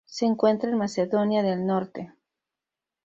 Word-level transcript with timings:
Se 0.07 0.25
encuentra 0.25 0.67
en 0.71 0.79
Macedonia 0.79 1.43
del 1.43 1.63
Norte. 1.67 2.11